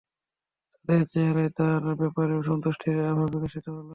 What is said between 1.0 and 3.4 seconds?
চেহারায় তার ব্যাপারে সন্তুষ্টির আভা